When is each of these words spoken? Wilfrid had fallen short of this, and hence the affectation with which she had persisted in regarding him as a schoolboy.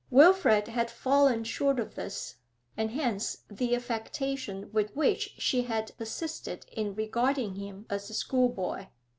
Wilfrid 0.09 0.67
had 0.67 0.89
fallen 0.89 1.43
short 1.43 1.79
of 1.79 1.93
this, 1.93 2.37
and 2.75 2.89
hence 2.89 3.43
the 3.51 3.75
affectation 3.75 4.71
with 4.73 4.95
which 4.95 5.35
she 5.37 5.61
had 5.61 5.95
persisted 5.95 6.65
in 6.71 6.95
regarding 6.95 7.53
him 7.53 7.85
as 7.87 8.09
a 8.09 8.15
schoolboy. 8.15 8.87